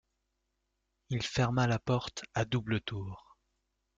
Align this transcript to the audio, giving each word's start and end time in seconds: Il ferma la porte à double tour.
Il 1.11 1.21
ferma 1.21 1.67
la 1.67 1.77
porte 1.77 2.23
à 2.33 2.43
double 2.43 2.81
tour. 2.81 3.37